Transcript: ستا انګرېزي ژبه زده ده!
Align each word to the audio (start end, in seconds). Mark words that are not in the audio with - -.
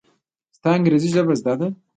ستا 0.55 0.69
انګرېزي 0.77 1.09
ژبه 1.15 1.33
زده 1.39 1.53
ده! 1.59 1.67